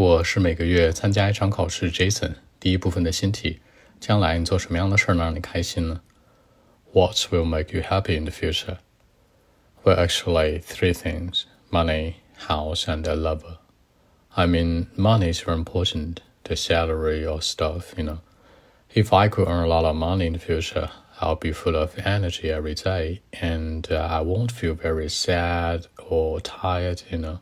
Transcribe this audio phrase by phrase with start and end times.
[0.00, 2.33] 我是每个月参加一场考试，Jason。
[2.59, 3.59] 第一部分的新题：
[3.99, 6.01] 将来你做什么样的事儿能让你开心呢？
[6.91, 8.77] What will make you happy in the future?
[9.83, 12.15] Well, actually, three things: money,
[12.47, 13.57] house, and a lover.
[14.33, 16.21] I mean, money is very important.
[16.45, 18.21] The salary or stuff, you know.
[18.95, 20.89] If I could earn a lot of money in the future,
[21.19, 26.39] I'll be full of energy every day, and uh, I won't feel very sad or
[26.41, 27.39] tired, you know.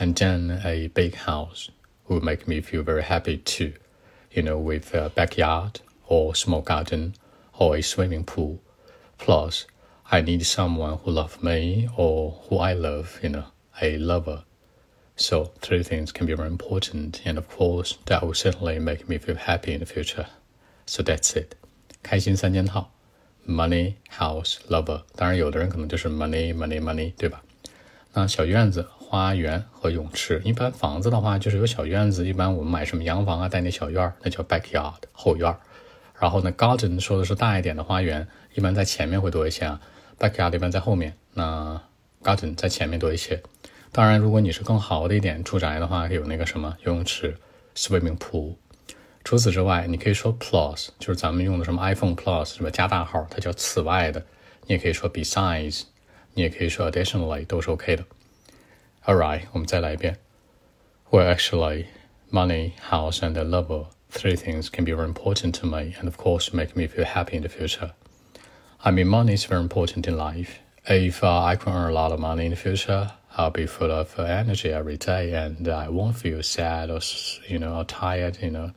[0.00, 1.68] And then a big house
[2.07, 3.73] would make me feel very happy too,
[4.31, 7.15] you know, with a backyard or small garden
[7.57, 8.59] or a swimming pool.
[9.17, 9.65] Plus,
[10.09, 13.45] I need someone who loves me or who I love, you know,
[13.81, 14.43] a lover.
[15.15, 19.17] So three things can be very important, and of course, that will certainly make me
[19.17, 20.27] feel happy in the future.
[20.85, 21.55] So that's it.
[22.03, 22.91] 开心三件套，
[23.47, 25.01] money, house, lover。
[25.15, 27.41] 当然，有的人可能就是 money, money, money，对吧？
[28.13, 35.60] 那小院子、 花园和泳池，一般房子的话就是有小院子，一般我们买什么洋房啊，带那小院儿，那叫 backyard 后院儿。
[36.18, 39.78] 然后呢，garden 说的是大一点的花园，一般在前面会多一些啊
[40.18, 41.78] ，backyard 一般在后面，那
[42.22, 43.42] garden 在前面多一些。
[43.90, 47.36] 当然，如果你是更豪的一点住宅的话，有那个什么游泳池
[47.76, 48.54] swimming pool。
[49.24, 54.24] 除此之外，你可以说 plus，就是咱们用的什么 iPhone Plus 什么加大号，它叫此外的。
[54.66, 55.82] 你也可以说 besides，
[56.32, 58.02] 你也可以说 additionally，都是 OK 的。
[59.05, 60.17] All right，我们再来一遍。
[61.09, 61.85] Well, actually,
[62.31, 66.17] money, house, and a lover, three things can be very important to me, and of
[66.17, 67.91] course, make me feel happy in the future.
[68.83, 70.59] I mean, money is very important in life.
[70.85, 73.91] If uh, I can earn a lot of money in the future, I'll be full
[73.91, 76.99] of energy every day, and I won't feel sad or
[77.47, 78.71] you know or tired, you know.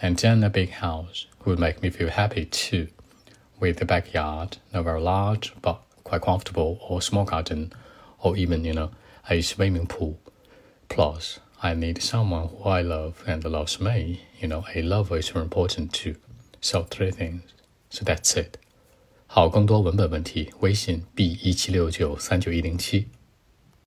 [0.00, 2.88] And then a big house would make me feel happy too,
[3.58, 7.72] with a backyard, not very large but quite comfortable, or small garden,
[8.20, 8.90] or even you know
[9.28, 10.18] a swimming pool.
[10.88, 14.20] Plus, I need someone who I love and loves me.
[14.40, 16.16] You know, a lover is very important too.
[16.60, 17.42] So three things.
[17.90, 18.58] So that's it.
[19.26, 23.08] 好，更多文本问题，微信 b 一七六九三九一零七。